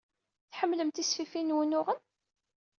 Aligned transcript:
Tḥemmlem 0.51 0.89
tisfifin 0.91 1.47
n 1.51 1.55
wunuɣen? 1.55 2.01